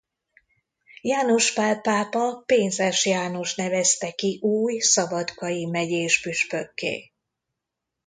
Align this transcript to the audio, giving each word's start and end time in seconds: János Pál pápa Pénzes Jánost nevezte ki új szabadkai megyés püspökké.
János 1.01 1.53
Pál 1.53 1.81
pápa 1.81 2.43
Pénzes 2.45 3.05
Jánost 3.05 3.57
nevezte 3.57 4.11
ki 4.11 4.39
új 4.41 4.79
szabadkai 4.79 5.65
megyés 5.65 6.21
püspökké. 6.21 7.11